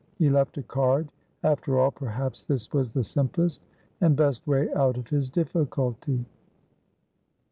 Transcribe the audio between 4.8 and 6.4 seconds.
of his difficulty.